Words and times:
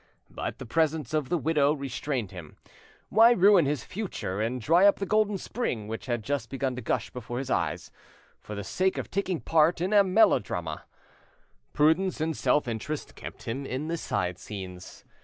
But 0.31 0.57
the 0.57 0.65
presence 0.65 1.13
of 1.13 1.29
the 1.29 1.37
widow 1.37 1.73
restrained 1.73 2.31
him. 2.31 2.57
Why 3.09 3.33
ruin 3.33 3.67
his 3.67 3.83
future 3.83 4.41
and 4.41 4.59
dry 4.59 4.87
up 4.87 4.95
the 4.95 5.05
golden 5.05 5.37
spring 5.37 5.87
which 5.87 6.07
had 6.07 6.23
just 6.23 6.49
begun 6.49 6.75
to 6.75 6.81
gush 6.81 7.11
before 7.11 7.37
his 7.37 7.51
eyes, 7.51 7.91
for 8.39 8.55
the 8.55 8.63
sake 8.63 8.97
of 8.97 9.11
taking 9.11 9.41
part 9.41 9.79
in 9.79 9.93
a 9.93 10.03
melodrama? 10.03 10.85
Prudence 11.73 12.19
and 12.19 12.35
self 12.35 12.67
interest 12.67 13.13
kept 13.13 13.43
him 13.43 13.63
in 13.63 13.89
the 13.89 13.97
side 13.97 14.39
scenes. 14.39 15.05